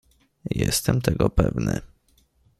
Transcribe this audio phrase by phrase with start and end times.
[0.55, 1.81] "Jestem tego pewny."